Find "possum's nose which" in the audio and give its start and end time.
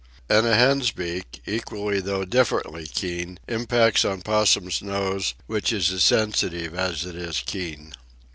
4.23-5.71